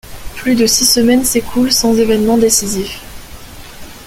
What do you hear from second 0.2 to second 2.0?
Plus de six semaines s'écoulent sans